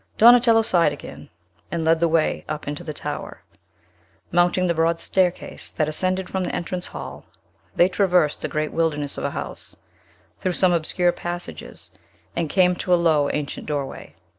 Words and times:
Donatello 0.17 0.63
sighed 0.63 0.91
again, 0.91 1.29
and 1.71 1.85
led 1.85 1.99
the 1.99 2.07
way 2.07 2.43
up 2.49 2.67
into 2.67 2.83
the 2.83 2.91
tower. 2.91 3.43
Mounting 4.31 4.65
the 4.65 4.73
broad 4.73 4.99
staircase 4.99 5.71
that 5.73 5.87
ascended 5.87 6.27
from 6.27 6.43
the 6.43 6.55
entrance 6.55 6.87
hall, 6.87 7.23
they 7.75 7.87
traversed 7.87 8.41
the 8.41 8.47
great 8.47 8.73
wilderness 8.73 9.19
of 9.19 9.23
a 9.23 9.29
house, 9.29 9.75
through 10.39 10.53
some 10.53 10.73
obscure 10.73 11.11
passages, 11.11 11.91
and 12.35 12.49
came 12.49 12.75
to 12.77 12.91
a 12.91 12.95
low, 12.97 13.29
ancient 13.29 13.67
doorway. 13.67 14.15